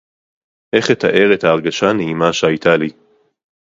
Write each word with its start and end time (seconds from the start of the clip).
איך 0.75 0.91
אתאר 0.91 1.33
את 1.33 1.43
ההרגשה 1.43 1.85
הנעימה 1.85 2.33
שהייתה 2.33 2.77
לי 2.77 2.89